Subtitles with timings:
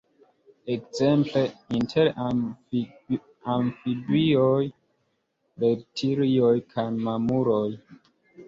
[0.75, 1.41] Ekzemple,
[1.79, 2.07] inter
[3.57, 4.65] amfibioj,
[5.67, 7.67] reptilioj kaj mamuloj.